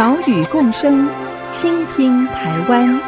[0.00, 1.06] 岛屿共生，
[1.50, 2.98] 倾听台湾。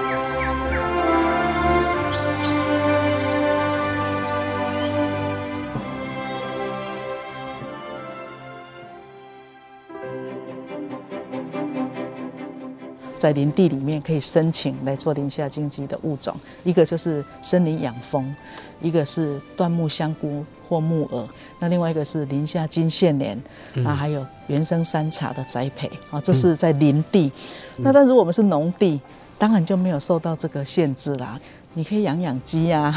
[13.17, 18.37] 在林地里面可以申请来做林下经济的物种，一个就是森林养蜂，
[18.83, 23.39] 一个是椴木香菇或木耳，那另外一个是林下金线莲，
[23.75, 27.31] 那还有原生山茶的栽培啊，这是在林地。
[27.77, 28.99] 那但如果我们是农地，
[29.37, 31.39] 当然就没有受到这个限制啦，
[31.75, 32.95] 你可以养养鸡呀。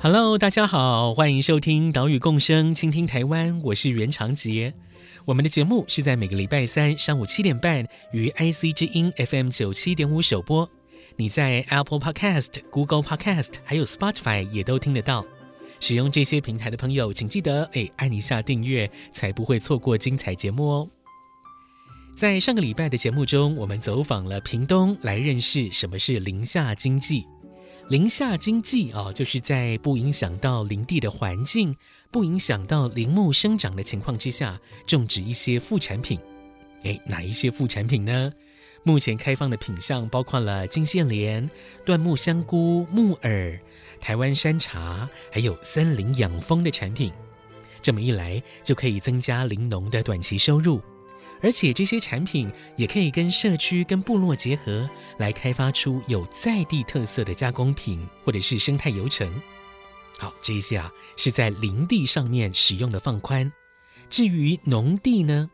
[0.00, 4.74] Hello，大家好，欢迎收听岛屿共生，倾听台湾，我是袁长杰。
[5.26, 10.68] 我们的节目是在每个礼拜三上午七点半于 IC 之音 FM 九七点五首播。
[11.14, 15.24] 你在 Apple Podcast、Google Podcast 还有 Spotify 也都听得到。
[15.80, 20.88] 使用这些平台的朋友，请记得诶按一下订阅，才不会错过精彩节目哦。
[22.16, 27.26] 在上个礼拜的节目中，我们走访了屏东，来认识什么是林下经济。
[27.88, 31.76] 林下经济啊，就是在不影响到林地的环境，
[32.10, 36.18] 不影响到林木生长的情况之下，种植一些副产品。
[36.82, 38.32] 诶，哪一些副产品呢？
[38.86, 41.50] 目前开放的品项包括了金线莲、
[41.84, 43.58] 椴木香菇、木耳、
[44.00, 47.12] 台湾山茶，还有森林养蜂的产品。
[47.82, 50.80] 这么一来，就可以增加林农的短期收入。
[51.42, 59.28] 而且这些产品也可以跟社区、跟部落结合，来开发出有在地特色的加工品或者是生态游程。
[60.16, 63.52] 好，这些啊是在林地上面使用的放宽。
[64.08, 65.50] 至于农地呢，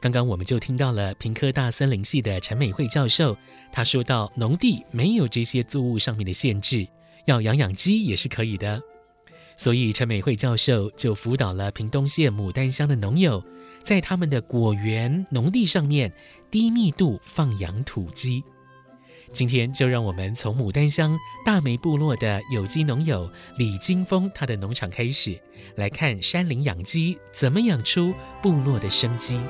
[0.00, 3.36] 刚刚我们就听到了屏科大森林系的陈美惠教授，
[3.72, 6.86] 他说到农地没有这些作物上面的限制，
[7.26, 8.80] 要养养鸡也是可以的。
[9.56, 13.42] 所以陈美惠教授就辅导了屏东县牡丹乡的农友。
[13.84, 16.12] 在他们的果园农地上面
[16.50, 18.44] 低密度放养土鸡。
[19.32, 25.40] 今天就让我们从牡丹乡大梅部落的有机农友李金峰他的农场开始，
[25.76, 29.40] 来看山林养鸡怎么养出部落的生机。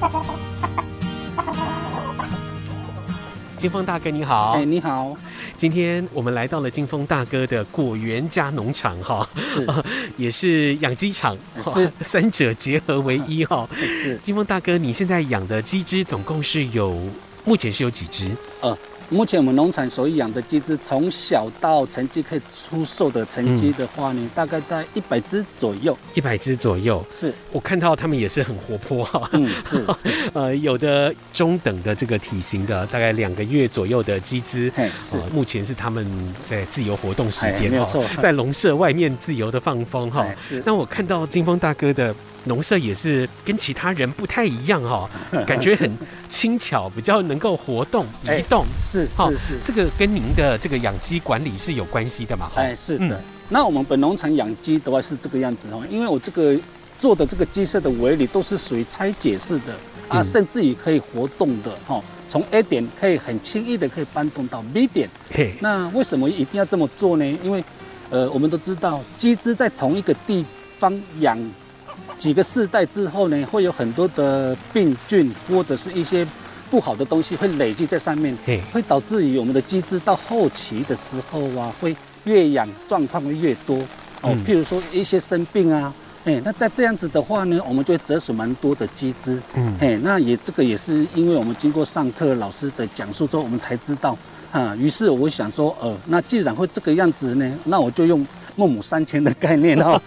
[3.56, 5.14] 金峰大哥你好，哎你好。
[5.56, 9.66] 今天我们来到了金峰大哥的果园加农场，哈，是，
[10.16, 14.16] 也是养鸡场，是，三者结合为一， 哈，是。
[14.16, 16.98] 金峰大哥，你现在养的鸡只总共是有，
[17.44, 18.30] 目前是有几只？
[18.62, 18.76] 呃。
[19.12, 25.98] 目前我们农场所养的鸡只，从小到成鸡可以出售的成鸡的话呢，嗯、大概在一百只左右。
[26.14, 29.28] 一百只左右，是我看到他们也是很活泼哈。
[29.32, 29.84] 嗯，是。
[30.32, 35.24] 呃，有的中等的这个体型的，大概两个月左右的鸡只，是、呃。
[35.32, 36.06] 目前是他们
[36.44, 40.24] 在自由活动时间，没有错，在笼舍外面自由的放风哈。
[40.38, 40.62] 是。
[40.64, 42.14] 那我看到金峰大哥的。
[42.44, 45.08] 农舍也是跟其他人不太一样哈，
[45.46, 45.90] 感觉很
[46.28, 48.64] 轻巧，比较能够活动移动。
[48.82, 52.50] 是是是，这个跟您的这个养鸡管理是有关系的嘛？
[52.54, 53.22] 哎，是的。
[53.48, 56.56] 那我们本农场养鸡的话是这个样子哦，因为我这个
[56.98, 59.74] 做的这个鸡舍的围篱都是属于拆解式的
[60.08, 65.10] 啊，甚至于可以活动的哈，从 A 点可以很轻易的可以搬动到 B 点。
[65.30, 67.38] 嘿，那为什么一定要这么做呢？
[67.42, 67.62] 因为
[68.08, 70.44] 呃，我们都知道鸡只在同一个地
[70.78, 71.38] 方养。
[72.20, 76.26] 几个世代之后呢，会有很多的病菌或者是一些
[76.70, 78.36] 不好的东西会累积在上面，
[78.70, 83.78] 会导致于我们的鸡只到后期的时候啊，会越养状况会越多
[84.20, 84.36] 哦。
[84.46, 85.94] 譬如说一些生病啊，
[86.24, 89.40] 哎，那在这样子的话呢，我们就会折损蛮多的鸡只。
[89.54, 94.14] 嗯，哎，那也这个也是因为我们经过上课老师的讲述之后，我们才知道
[94.52, 94.76] 啊。
[94.76, 98.26] 于是我想说，呃，那既然会这个样子呢，那我就用。
[98.60, 99.98] 孟母三迁的概念哦，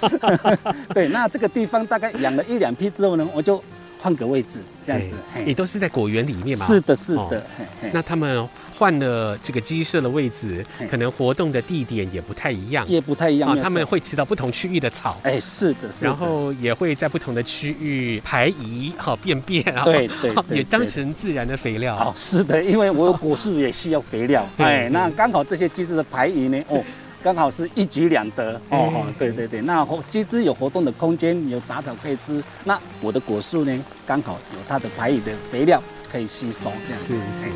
[0.94, 3.62] 对，那这个地方大概养了一两批之后呢，我就
[4.00, 5.16] 换个位置，这样子。
[5.44, 6.66] 你都是在果园里面吗？
[6.68, 7.22] 是的，是的。
[7.22, 7.44] 哦、
[7.92, 8.48] 那他们
[8.78, 13.58] 换了这个鸡舍的位置，可能活动的地点也不太一样，也不太一样。
[13.60, 15.18] 他们会吃到不同区域的草。
[15.24, 16.08] 哎，是的，是的。
[16.08, 21.96] 然后也会在不同的区域排遗好 便便啊，对对，也当成自然的肥料。
[21.98, 24.48] 哦，是的，因为我有果树也需要肥料。
[24.58, 26.84] 哎，那刚好这些鸡子的排遗呢，哦。
[27.24, 28.92] 刚好是一举两得哦。
[28.94, 35.82] 哦，对对对，那鸡只有活动的空间，有杂草可以吃，那我的果树呢，刚好有它的排遗的肥料
[36.12, 37.14] 可以吸收，这样子。
[37.34, 37.50] 是是。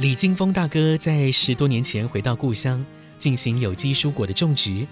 [0.00, 2.84] 李金峰大哥在十多年前回到故乡，
[3.18, 4.86] 进行有机蔬果的种植。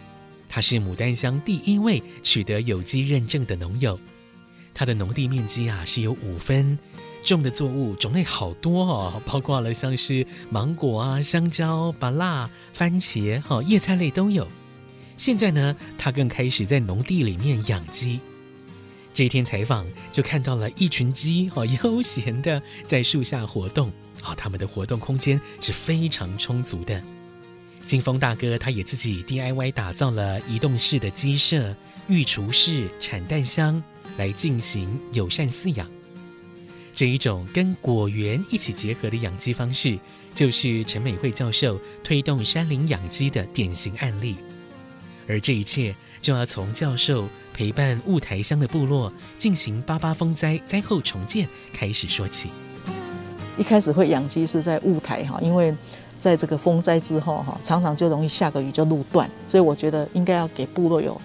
[0.54, 3.98] 他是牡丹乡第一位取得有机认证的农友。
[4.72, 6.78] 他的农地面积啊是有五分，
[7.24, 14.46] 种的作物种类好多哦，包括了像是芒果啊、香蕉、芭乐、番茄，哈，叶菜类都有。
[15.16, 18.20] 现在呢，他更开始在农地里面养鸡。
[19.12, 23.90] 这一天采访就看到了一群鸡，哈，悠闲的在树下活动。
[24.22, 27.02] 好，他们的活动空间是非常充足的。
[27.86, 31.74] 金峰大哥他也自己 DIY 打造了移动式的鸡舍、
[32.08, 33.82] 育雏室、产蛋箱，
[34.16, 35.88] 来进行友善饲养。
[36.94, 39.98] 这一种跟果园一起结合的养鸡方式，
[40.32, 44.36] 就是陈美惠教授推动山林养鸡的典型案例。
[45.26, 52.50] 而这一切，就要从教授陪伴雾台乡的部落进行八八风灾灾后重建开始说起。
[53.58, 55.74] 一开始会养鸡是在雾台哈，因为
[56.24, 61.20] 在这个风灾之后哈，常常就容易下个雨就路断，所以我觉得应该要给部落有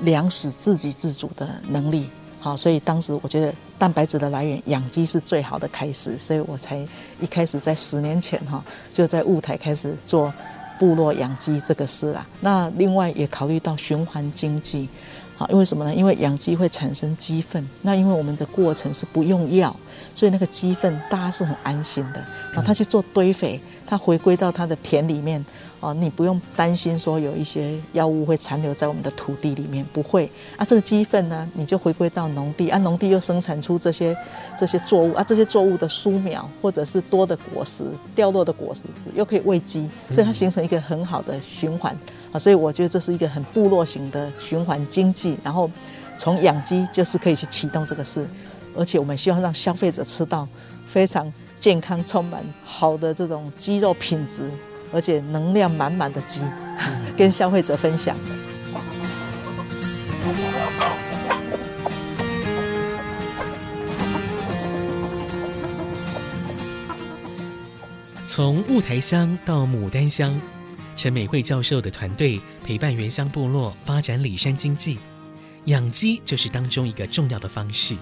[0.00, 2.10] 粮食自给自足的能力。
[2.40, 6.84] 好，所以当时我觉得蛋白质的来源养鸡是最好的开始，所以我才
[7.20, 8.60] 一开始在十年前哈
[8.92, 10.34] 就在雾台开始做
[10.80, 12.26] 部落养鸡这个事啊。
[12.40, 14.88] 那另外也考虑到循环经济。
[15.36, 15.92] 好，因为什么呢？
[15.92, 19.74] 因为养鸡会产生鸡粪，那因为我们的过程是不用药，
[20.14, 22.24] 所以那个鸡粪大家是很安心的。
[22.52, 25.44] 然后它去做堆肥，它回归到它的田里面，
[25.80, 30.30] 哦，你不用担心说有一些药物会残留在我们的土地里面，不会。
[30.56, 34.16] 啊，这个鸡粪呢，你就回归到农地，啊，农地又生产出这些
[34.56, 37.82] 这些作物，啊，这些作物的疏苗或者是多的果实
[38.14, 38.84] 掉落的果实
[39.16, 41.92] 又可以喂鸡，所以它形成一个很好的循环。
[42.34, 45.70] 啊，所以我觉得这是一个很部落型的循环经济，然后
[46.18, 48.28] 从养鸡就是可以去启动这个事，
[48.76, 50.48] 而且我们希望让消费者吃到
[50.88, 54.50] 非常健康、充满好的这种鸡肉品质，
[54.92, 56.42] 而且能量满满的鸡，
[57.16, 58.34] 跟消费者分享的。
[68.26, 70.36] 从雾台乡到牡丹乡。
[71.04, 74.96] 陈美惠教授的团队陪伴原乡部落发展里山经济，
[75.66, 77.94] 养鸡就是当中一个重要的方式。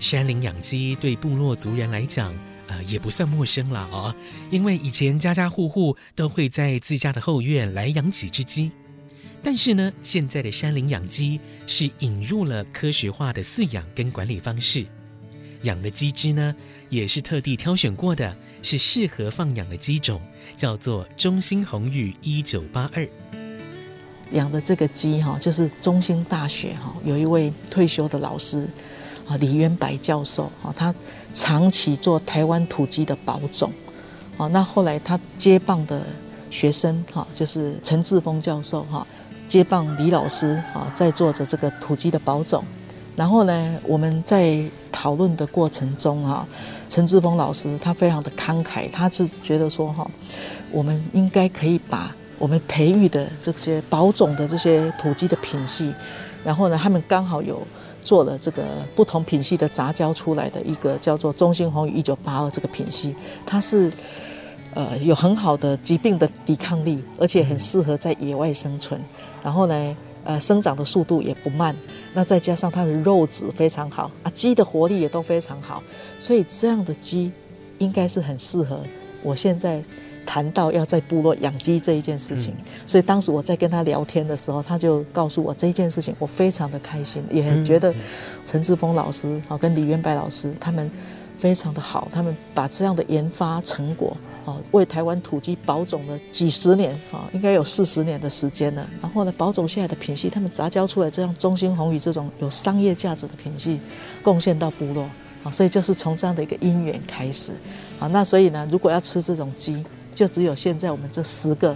[0.00, 2.34] 山林养鸡对部落族人来讲，
[2.66, 4.14] 呃，也不算陌生了、哦，
[4.50, 8.70] 因为以前家家户户都会在自家的后院来养几只鸡。
[9.42, 14.84] 但是呢，现在的山林养鸡是引入了科学化的饲养跟管理方式，
[15.62, 16.54] 养的鸡只呢，
[16.90, 20.20] 也是特地挑选过的，是适合放养的鸡种。
[20.56, 23.08] 叫做中兴红玉一九八二，
[24.32, 28.66] 养的这个鸡哈，就是中兴大学哈有一位退休的老师
[29.26, 30.94] 啊李渊白教授啊，他
[31.32, 33.72] 长期做台湾土鸡的保种
[34.36, 36.06] 啊，那后来他接棒的
[36.50, 39.06] 学生哈，就是陈志峰教授哈，
[39.48, 42.64] 接棒李老师啊，在做着这个土鸡的保种，
[43.16, 46.46] 然后呢，我们在讨论的过程中哈。
[46.86, 50.08] 陈志峰老师他非常的慷慨，他是觉得说哈，
[50.70, 55.92] 我们应该可以把我们培育的这些保种的这些土鸡的品系，
[56.44, 57.66] 然后呢，他们刚好有
[58.02, 58.62] 做了这个
[58.94, 63.90] 不同品系的杂交出来的一个叫做中兴红羽一九八二这个品系，它是
[64.74, 69.00] 呃有很好的疾病的抵抗力，而且很适合在野外生存，
[69.42, 71.74] 然后呢，呃，生长的速度也不慢。
[72.14, 75.82] 那再加上它的肉质非常好啊，鸡的活力也都非常好，
[76.18, 77.30] 所以这样的鸡
[77.78, 78.80] 应该是很适合
[79.22, 79.82] 我现在
[80.24, 82.54] 谈到要在部落养鸡这一件事情。
[82.86, 87.92] 所以当时我在跟他聊天的时候，他就告诉我这一件事情，我非常的开心，也很觉得
[88.44, 90.88] 陈志峰老师好跟李元白老师他们
[91.38, 94.16] 非常的好，他们把这样的研发成果。
[94.46, 98.86] 哦，为台湾土鸡保种了几十年，哈，应该有四十年的时间了。
[99.00, 103.80] 然后呢，保种下来的品系，他们杂交出来这样中心红羽这种有商业价值的品系，
[104.22, 105.08] 贡献到部落，
[105.42, 107.52] 啊，所以就是从这样的一个因缘开始，
[107.98, 109.82] 啊，那所以呢，如果要吃这种鸡，
[110.14, 111.74] 就只有现在我们这十个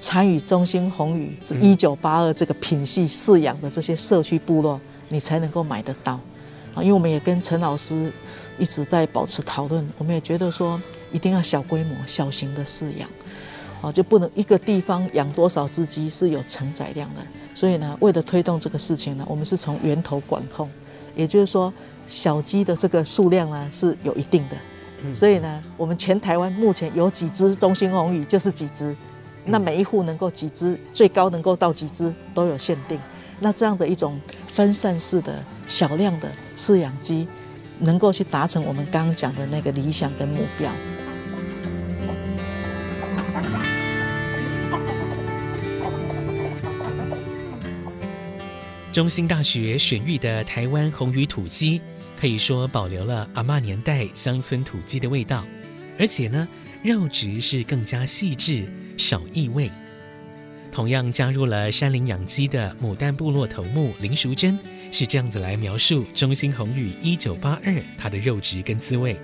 [0.00, 6.14] 参与中心红羽一九八二这个品系饲养的这些社区部落，你才能够买得到，
[6.74, 8.12] 啊，因为我们也跟陈老师
[8.58, 10.80] 一直在保持讨论，我们也觉得说。
[11.10, 13.08] 一定要小规模、小型的饲养，
[13.80, 17.22] 哦，就不能一个地方养多少只鸡是有承载量的。
[17.54, 20.68] 所以呢，为了推动这个事情呢，我们是从源头管控，
[21.16, 21.72] 也就是说，
[22.08, 25.14] 小鸡的这个数量呢是有一定的。
[25.14, 28.94] 所以呢，我们全台湾目前有几只中心红宇就是几只，
[29.46, 33.00] 那每一户能够几只，最高能够到几只都有限定。
[33.40, 37.26] 那这样的一种分散式的小量的饲养鸡，
[37.80, 40.72] 能够去达成我们刚刚讲的那个理想跟目标。
[48.92, 51.80] 中兴大学选育的台湾红羽土鸡，
[52.18, 55.44] 可以说保留了阿嬷年代乡村土鸡的味道，
[55.98, 56.48] 而且呢，
[56.82, 58.66] 肉质是更加细致，
[58.96, 59.70] 少异味。
[60.70, 64.58] 同样加入了山林养鸡的牡丹部落头目林淑珍
[64.92, 69.16] 是这样子来描述中兴红羽一九八二它的肉质跟滋味，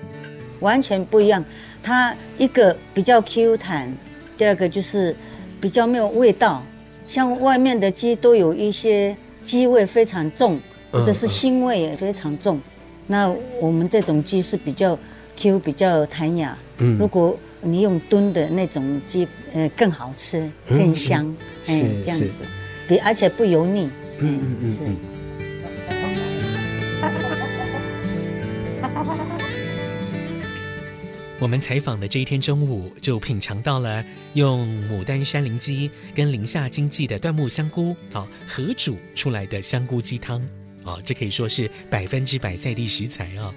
[0.60, 1.44] 完全不一样。
[1.82, 3.96] 它一个比较 Q 弹，
[4.36, 5.14] 第二个就是
[5.60, 6.64] 比较没有味道，
[7.06, 9.16] 像外面的鸡都有一些。
[9.44, 10.58] 鸡味非常重，
[10.90, 12.56] 或者是腥味也非常重。
[12.56, 12.62] 嗯嗯、
[13.08, 14.98] 那我们这种鸡是比较
[15.36, 16.56] Q，比较弹牙。
[16.78, 21.34] 嗯，如果你用炖的那种鸡，呃，更好吃，更香。
[21.66, 22.44] 哎、嗯，这样子，
[22.86, 23.88] 比而且不油腻。
[24.18, 24.78] 嗯嗯嗯，是。
[31.40, 34.02] 我们采访的这一天中午，就品尝到了
[34.34, 40.40] 用牡丹山林鸡跟林下经济的椴木香菇啊合煮出来的香菇鸡汤
[40.84, 43.52] 啊，这可以说是百分之百在地食材啊。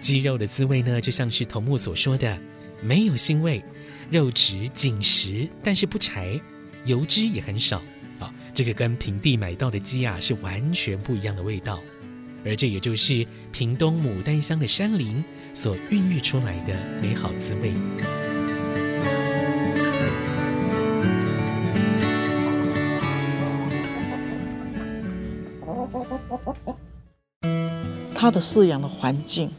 [0.00, 2.36] 鸡肉的滋味呢，就像是头目所说的，
[2.80, 3.62] 没有腥味，
[4.10, 6.40] 肉质紧实，但是不柴，
[6.84, 7.82] 油脂也很少
[8.18, 8.32] 啊。
[8.54, 11.82] 这个跟平地买到的鸡啊是完全不一样的味道，
[12.44, 15.24] 而这也就是屏东牡丹乡的山林。
[15.56, 17.72] 所孕育出来的美好滋味。
[28.14, 29.50] 它的饲养的环境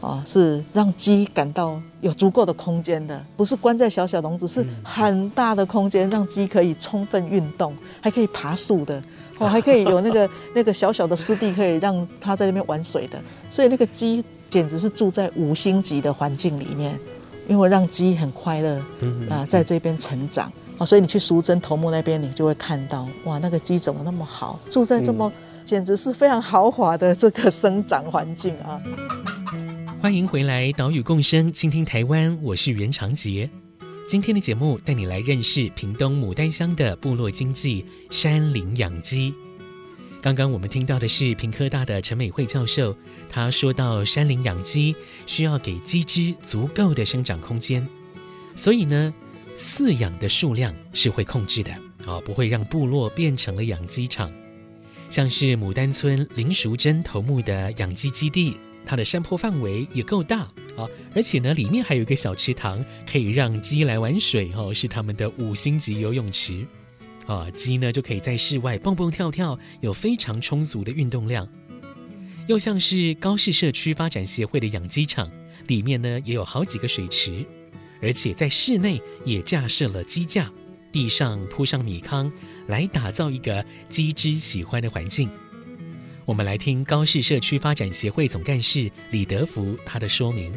[0.00, 9.02] 啊，是让鸡感到有足够的空间的，不是关在小小笼子，是很大的空间，让鸡可以充分运动，还可以爬树的，
[9.38, 14.24] 哦， 还可以有那个那个小小的湿地，可以让它在那边玩水的，所以那个鸡。
[14.50, 16.98] 简直是住在五星级的环境里面，
[17.46, 18.82] 因为让鸡很快乐
[19.28, 25.32] 啊，在这边成长啊，所以你去淑珍头目那边，你就会看到哇，那个鸡怎么那么好，住在这么
[25.64, 28.80] 简直是非常豪华的这个生长环境啊！
[30.02, 33.48] 欢迎回来，岛屿共生，倾听台湾，我是袁长杰。
[34.08, 39.34] 今天的节目带你来认识屏东牡丹乡的部落经济山林养鸡。
[40.22, 42.96] 刚刚我们听到的是屏科大的陈美惠教授，
[43.28, 47.86] 他说到山林养鸡需要给鸡只足够的生长空间，
[48.56, 49.12] 所以呢，
[49.54, 51.70] 饲养的数量是会控制的
[52.06, 54.32] 啊，不会让部落变成了养鸡场。
[55.10, 60.40] 像是牡丹村林淑珍头目的养鸡基地，它的山坡范围也够大
[60.76, 66.66] 啊，而且呢，里面还有一个小池塘，可以让鸡来玩水哦，是他们的五星级游泳池。
[67.26, 71.46] 啊，鸡呢就可以在室外蹦蹦跳跳，有非常充足的运动量。
[72.48, 75.30] 又像是高市社区发展协会的养鸡场，
[75.68, 77.44] 里面呢也有好几个水池，
[78.02, 80.50] 而且在室内也架设了鸡架，
[80.90, 82.32] 地上铺上米糠，
[82.66, 85.28] 来打造一个鸡只喜欢的环境。
[86.30, 90.52] 我们来听高市社区发展协会总干事李德福他的说明：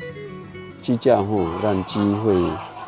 [0.80, 2.40] 鸡架后让鸡会。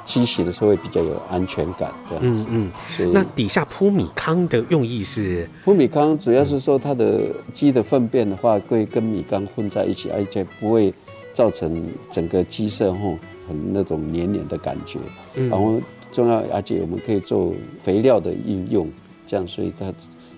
[0.06, 2.46] 鸡洗的时候会比较有安全感，这样子。
[2.48, 3.12] 嗯嗯。
[3.12, 5.50] 那底下铺米糠的用意是？
[5.63, 7.22] 铺米糠主要是说它的
[7.56, 10.94] 鸡的粪便的话，会跟米糠混在一起，而且不会
[11.34, 15.00] 造成整个鸡舍后很那种黏黏的感觉。
[15.34, 15.50] 嗯。
[15.50, 17.51] 然后重要，而且我们可以做
[17.82, 18.88] 肥料的应用，
[19.25, 19.92] 这样，所以它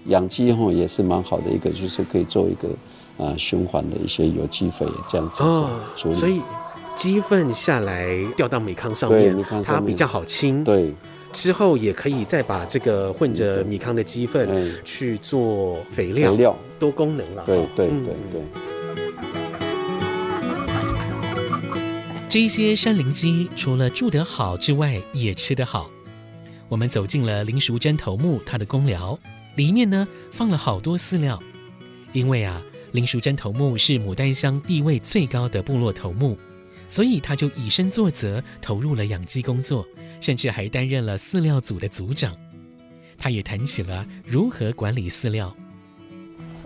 [0.08, 2.70] 养鸡吼也是蛮好的一个，就是可以做一个
[3.24, 5.44] 啊循环的一些有机肥这样子。
[5.44, 5.70] 哦。
[5.96, 6.42] 所以。
[6.98, 10.64] 鸡粪下来掉到米糠上面，它比较好清。
[10.64, 10.92] 对，
[11.32, 17.44] 之后也可以再把这个混着米糠的鸡粪去做肥料，肥料多功能了。
[17.46, 18.42] 对对对对。
[22.28, 25.92] 这些山林鸡除了住得好之外，也吃得好。
[26.68, 29.20] 我们走进了林淑珍头目他的公寮，
[29.58, 31.42] 里面呢放了好多饲料，
[32.14, 36.38] 因为啊，林淑珍头目是牡丹乡地位最高的部落头目。
[36.90, 39.86] 所以他就以身作则，投入了养鸡工作，
[40.22, 42.34] 甚至还担任了饲料组的组长。
[43.18, 45.54] 他也谈起了如何管理饲料。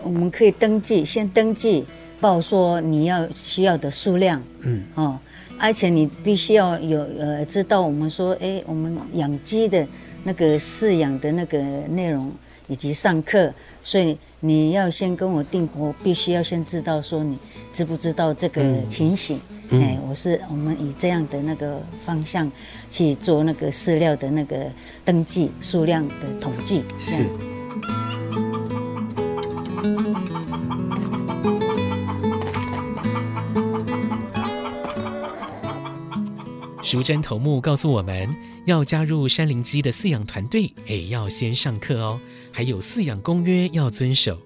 [0.03, 1.85] 我们可以登记，先登记
[2.19, 5.17] 报说你要需要的数量，嗯哦
[5.57, 9.87] 而且你必须要有呃知道我们说，哎，我们养鸡的
[10.23, 11.57] 那个饲养的那个
[11.87, 12.31] 内容
[12.71, 17.37] 以及上课，所以你要先跟我定，我必须要先知道说你
[17.73, 19.37] 知不知道这个情形。
[19.71, 22.49] 嗯、哎，我是我们以这样的那个方向
[22.89, 24.71] 去做那个饲料的那个
[25.03, 26.81] 登记数量的统计。
[26.97, 27.25] 是。
[36.91, 42.19] 淑珍头目告诉我们，要加入山林鸡的饲养团队，哎，要先上课哦。
[42.51, 44.37] 还有饲养公约要遵守，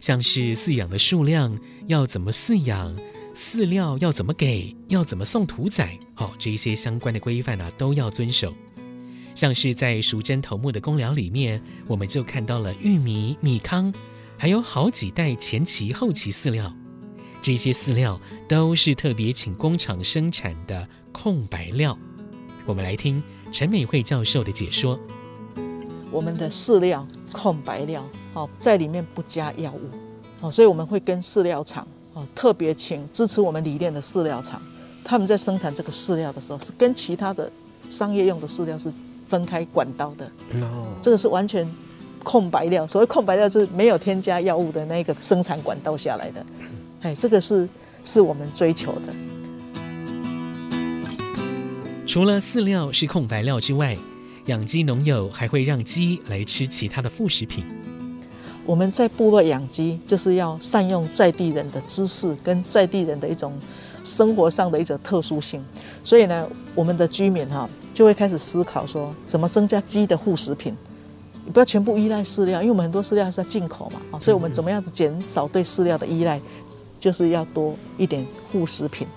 [0.00, 1.54] 像是饲养的数量
[1.88, 2.96] 要怎么饲养，
[3.34, 8.54] 饲料要怎么给，要怎么送屠宰，好、哦，这一些相关的规范啊，都要遵守。
[9.34, 13.92] 像是在淑珍头目的公寮里面，我们就看到了玉米、米糠，
[14.38, 16.74] 还有好几袋前期、后期饲料。
[17.42, 21.96] 这些饲料都是特别请工厂生产的空白料。
[22.66, 24.98] 我们来听陈美惠教授的解说。
[26.10, 28.04] 我们的饲料空白料，
[28.34, 29.90] 哦，在里面不加药物，
[30.40, 34.60] 哦，所以我们会跟饲料厂，哦，特别请支持我们理念的饲料厂，
[35.04, 37.50] 他们在生产这个饲料的时候，是跟其他的
[37.90, 38.92] 商业用的饲料是
[39.26, 40.26] 分开管道的。
[40.60, 41.68] 哦，这个是完全
[42.22, 46.44] 空白料，所谓空白料是没有添加药物的那个生产管道下来的。
[47.02, 47.68] 哎，这个是
[48.04, 49.12] 是我们追求的。
[52.06, 53.96] 除了饲料是空白料之外，
[54.46, 57.64] 养鸡农友还会让鸡来吃其他的副食品。
[58.66, 63.52] 我们在部落养鸡，就是要善用在地人的知识跟在地人的一种
[64.02, 65.64] 生活上的一种特殊性。
[66.04, 70.76] 所以呢，我们的居民哈就会开始思考说，怎么增加鸡的副食品。
[71.52, 76.40] 不要全部依赖饲料，因为我们很多饲料是在进口嘛，啊，所以我们怎么样子减少对饲料的依赖？
[77.00, 79.08] 就是要多一点副食品，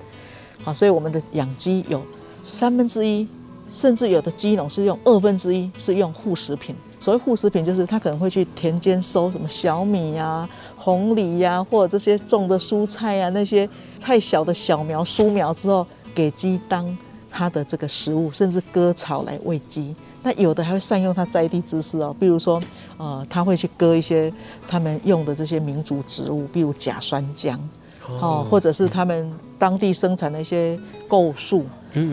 [0.63, 2.01] 好，所以我们的养鸡有
[2.43, 3.27] 三分之一，
[3.71, 6.75] 甚至有的鸡农是用二分之一是用副食品。
[6.99, 10.47] 所谓副食品，就是他可能会去田间收什么小米呀、
[10.77, 15.85] 红梨呀，或者这些种的蔬菜呀、那些太小的小苗、蔬苗之后，
[16.15, 16.97] 给鸡当
[17.29, 19.93] 它的这个食物，甚至割草来喂鸡。
[20.25, 22.61] 那有的还会善用它在地知识哦，比如说，
[22.95, 24.31] 呃，他会去割一些
[24.65, 27.59] 他们用的这些民族植物，比如假酸浆，
[28.07, 31.65] 哦，或者是他们当地生产的一些构树，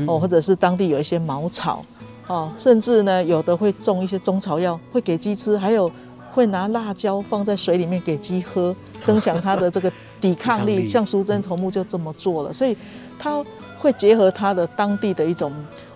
[0.06, 1.84] 哦，或者是当地有一些茅草，
[2.26, 5.90] 哦，甚至呢，有的会种一些中草药，会给鸡吃，还有
[6.32, 10.88] 会拿辣椒放在水里面给鸡喝， 增强它的这个抵抗力。
[10.88, 12.76] 像苏珍头目就这么做了，所以
[13.18, 13.44] 他
[13.78, 15.52] 会结合他的当地的一种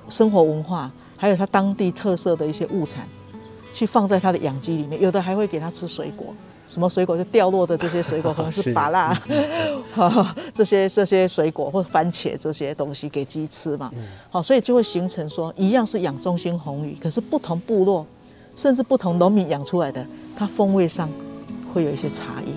[0.09, 0.91] 生活文化。
[1.17, 3.09] 还有他当地特色的一些物产，
[3.73, 6.35] 去放在他的养鸡里面，有的还会给它吃水果，
[6.67, 9.17] 什么水果就掉落的这些水果，可能是 芭乐，
[10.53, 13.93] 这些这些水果或番茄这些东西给鸡吃嘛，
[14.31, 18.07] 好，所以就会形成说，一样是养中心红羽，可是不同部落，
[18.57, 20.05] 甚至不同农民养出来的，
[20.37, 21.09] 它风味上
[21.73, 22.55] 会有一些差异。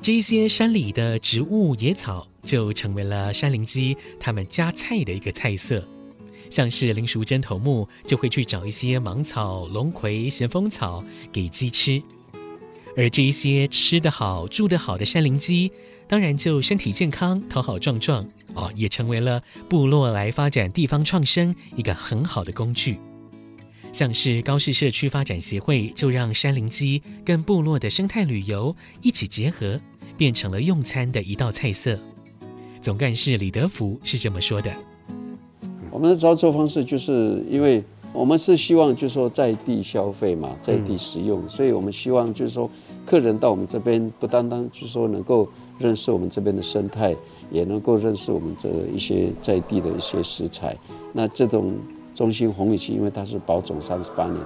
[0.00, 5.86] 这些山里的植物野草，就成为了山林鸡他们夹菜的一个菜色。
[6.50, 12.02] 像是林淑珍头目就会去找一些芒草、龙葵、咸丰草给鸡吃。
[12.96, 15.70] 而这一些吃得好、住得好的山林鸡，
[16.06, 22.98] 当然就身体健康、头好壮壮哦，也成为了部落来发展地方创生一个很好的工具。
[23.92, 29.80] 像是高市社区发展协会，就让山林鸡跟部落的生态旅游一起结合。
[30.16, 31.96] 变成了用餐的一道菜色。
[32.82, 34.76] 总干事李德福是这么说的
[35.98, 37.82] ：“我们的操作方式就是因为
[38.12, 42.70] 我们是希望就是说在地消费嘛，在地食用，嗯、所以我们希望就是说
[43.04, 47.16] 客人到我们这边不单单就是说能够认识我们这边的生态，
[47.50, 50.76] 也能够认识我们这一些在地的一些食材。
[51.12, 51.74] 那这种
[52.14, 54.36] 中心红羽鸡，因为它是保种三十八年。”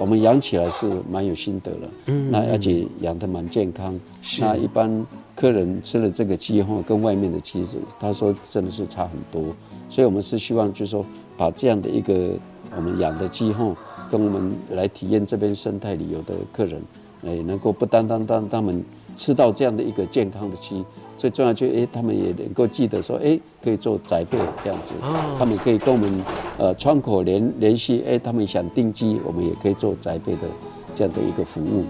[0.00, 4.00] 我们养起来是蛮有心得了，嗯，那而且养得蛮健康。
[4.22, 5.04] 是那一般
[5.36, 9.54] 客人吃了这个鸡后，跟外面的鸡子，他说真的是差很多。
[9.92, 11.04] 所以我们是希望，就是说
[11.36, 12.30] 把这样的一个
[12.74, 13.76] 我们养的鸡后，
[14.10, 16.80] 跟我们来体验这边生态旅游的客人，
[17.26, 18.82] 哎，能够不单单让他们
[19.14, 20.82] 吃到这样的一个健康的鸡。
[21.18, 24.94] 最重要就哎，他们也能够记得说，哎，可以做宅配这样子，
[25.38, 26.24] 他们可以跟我们
[26.56, 30.48] 呃窗口联联系，哎，他们想订鸡，我们也可以做宅配的
[30.94, 31.84] 这样的一个服务。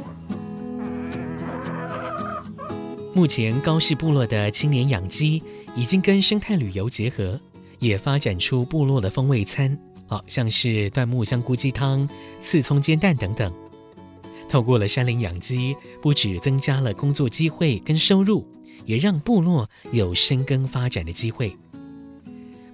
[3.15, 5.41] 目前高氏部落的青年养鸡
[5.77, 7.39] 已经跟生态旅游结合，
[7.83, 12.09] 也发展出部落的风味餐，好像是椴木香菇鸡汤、
[12.41, 13.53] 刺葱煎蛋等等。
[14.49, 18.47] 透过了山林养鸡，不只增加了工作机会跟收入，
[18.87, 21.57] 也让部落有深耕发展的机会。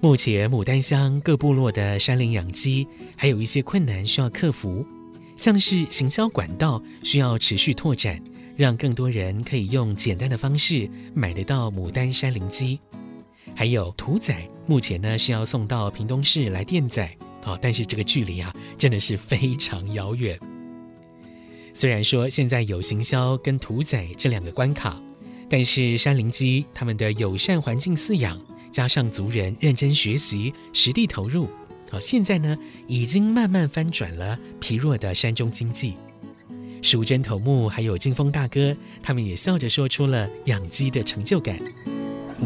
[0.00, 4.84] 目前牡丹乡各部落的山林养鸡还有一些困难需要克服，
[5.38, 8.22] 像是行销管道需要持续拓展，
[8.56, 12.78] 让更多人可以用简单的方式买得到牡丹山林鸡。
[13.54, 20.38] 还有屠宰，目前呢是要送到屏东市来电宰，哦，但是这个距离啊真的是非常遥远。
[21.72, 25.00] 虽然说现在有行销跟屠宰这两个关卡，
[25.48, 28.38] 但是山林鸡他们的友善环境饲养，
[28.70, 31.48] 加上族人认真学习、实地投入，
[31.90, 32.54] 好，现在呢
[32.86, 35.94] 已经慢慢翻转了疲弱的山中经济。
[36.82, 41.58] 淑珍头目还有金峰大哥，他们也笑着说出了养鸡的成就感。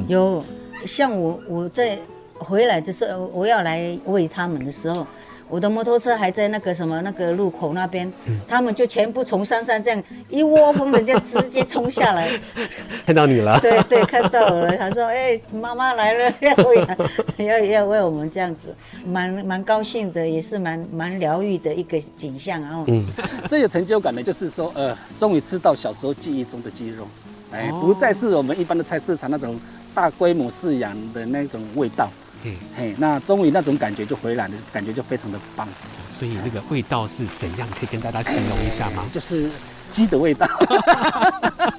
[0.07, 0.45] 有。
[0.85, 1.99] 像我我在
[2.35, 5.07] 回来的时候，我要来喂他们的时候，
[5.49, 12.29] 我的摩托车还在那个什么那个路口那边，嗯、他们就全部从山上这样一窝蜂的就直接冲下来，
[13.07, 14.77] 看到你了， 对对，看到我了。
[14.77, 18.75] 他说：“哎、欸，妈妈来了，要喂，要 要喂我们这样子，
[19.07, 23.07] 蛮蛮高兴的，也是蛮蛮疗愈的一个景象。”然后，嗯，
[23.49, 27.07] 最有成就感的就是说，呃，终于吃到小时候记忆中的鸡肉，
[27.53, 29.57] 哎，不再是我们一般的菜市场那种。
[29.95, 32.11] 大规模饲养的那种味道，
[32.43, 35.69] 嘿，嘿，那终于那种感觉就回来了，感觉就非常的棒。
[36.11, 37.69] 所以那个味道是怎样？
[37.79, 39.05] 可以跟大家形容一下吗？
[39.13, 39.51] 就是
[39.91, 40.47] 鸡的味道，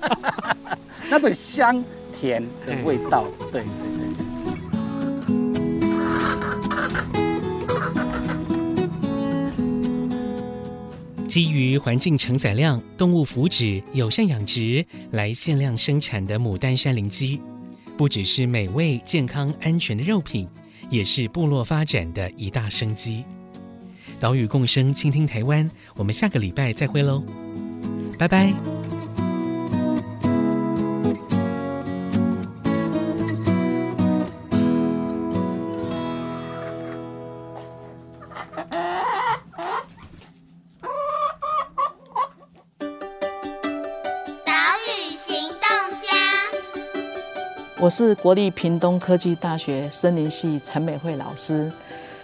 [1.10, 4.04] 那种香甜的味道，对对对。
[11.28, 17.41] 基于环境承载量、动物福祉、友善养殖来限量生产的牡丹山林鸡。
[17.97, 20.47] 不只是美味、健康、安全的肉品，
[20.89, 23.23] 也是部落发展的一大生机。
[24.19, 25.69] 岛屿共生，倾听台湾。
[25.95, 27.23] 我们下个礼拜再会喽，
[28.17, 28.72] 拜拜。
[47.83, 51.69] 我是国立屏东科技大学森林系陈美惠老师，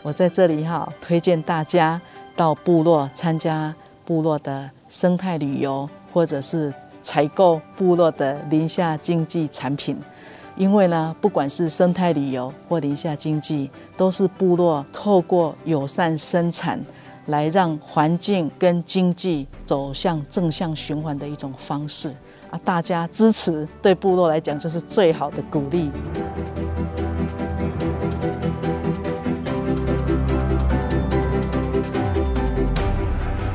[0.01, 1.99] 我在这里哈推荐大家
[2.33, 9.97] 到部落参加部落的生态旅游，或者是采购部落的林下经济产品，
[10.55, 16.79] 因为呢，不管是生态旅游或林下经济，都是部落透过友善生产
[17.25, 22.15] 来让环境跟经济走向正向循环的一种方式。
[22.49, 22.59] 啊！
[22.63, 25.89] 大家支持，对部落来讲就是最好的鼓励。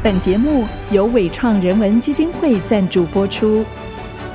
[0.02, 3.64] 本节目由伟创人文基金会赞助播出。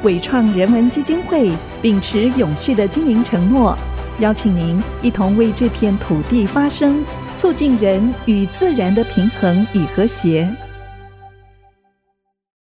[0.01, 3.77] 伟创人文基金会秉持永续的经营承诺，
[4.19, 7.03] 邀请您一同为这片土地发声，
[7.35, 10.49] 促进人与自然的平衡与和谐。